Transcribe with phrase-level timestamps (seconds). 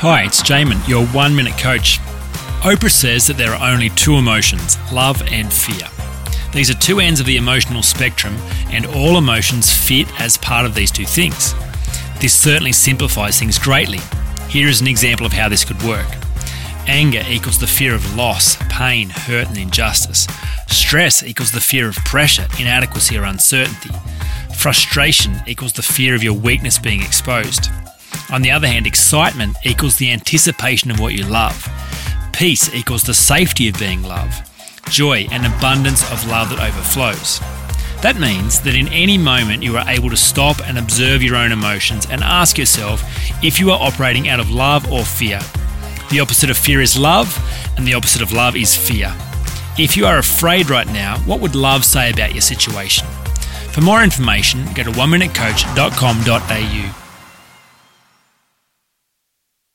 [0.00, 2.00] Hi, it's Jaemin, your one minute coach.
[2.60, 5.88] Oprah says that there are only two emotions love and fear.
[6.52, 8.36] These are two ends of the emotional spectrum,
[8.70, 11.54] and all emotions fit as part of these two things.
[12.20, 14.00] This certainly simplifies things greatly.
[14.50, 16.06] Here is an example of how this could work.
[16.86, 20.26] Anger equals the fear of loss, pain, hurt, and injustice.
[20.68, 23.90] Stress equals the fear of pressure, inadequacy, or uncertainty.
[24.54, 27.70] Frustration equals the fear of your weakness being exposed.
[28.30, 31.68] On the other hand, excitement equals the anticipation of what you love.
[32.32, 34.48] Peace equals the safety of being loved.
[34.90, 37.40] Joy, an abundance of love that overflows.
[38.02, 41.52] That means that in any moment you are able to stop and observe your own
[41.52, 43.02] emotions and ask yourself
[43.42, 45.40] if you are operating out of love or fear.
[46.10, 47.36] The opposite of fear is love,
[47.76, 49.12] and the opposite of love is fear.
[49.78, 53.06] If you are afraid right now, what would love say about your situation?
[53.72, 57.05] For more information, go to oneminutecoach.com.au.